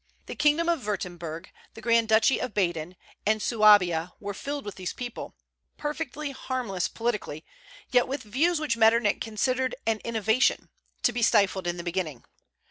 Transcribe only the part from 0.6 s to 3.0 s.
of Würtemberg, the Grand Duchy of Baden,